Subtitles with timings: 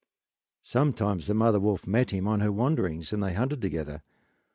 [0.63, 4.01] Sometimes the mother wolf met him on her wanderings and they hunted together.